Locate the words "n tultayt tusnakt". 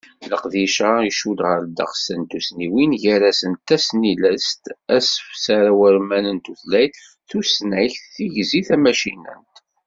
6.35-8.01